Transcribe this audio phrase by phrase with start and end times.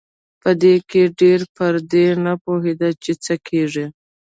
[0.41, 3.85] په دوی کې ډېر پر دې نه پوهېدل چې څه کېږي.